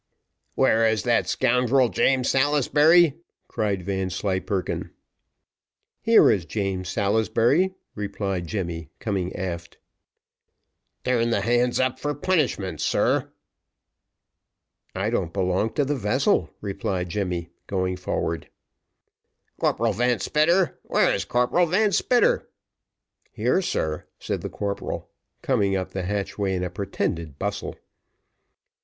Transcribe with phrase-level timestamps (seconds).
[0.55, 3.17] "Where is that scoundrel, James Salisbury?"
[3.47, 4.89] cried Vanslyperken.
[6.01, 9.77] "Here is James Salisbury," replied Jemmy, coming aft.
[11.03, 13.29] "Turn the hands up for punishment, sir."
[14.95, 18.49] "I don't belong to the vessel," replied Jemmy, going forward.
[19.59, 22.49] "Corporal Van Spitter where is Corporal Van Spitter?"
[23.31, 25.11] "Here, sir," said the corporal,
[25.43, 27.75] coming up the hatchway in a pretended bustle.